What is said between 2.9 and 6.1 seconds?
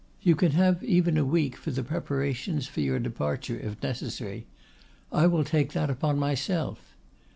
departure, if necessary. I will take that